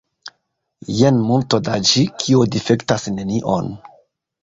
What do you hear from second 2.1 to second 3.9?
kio difektas nenion.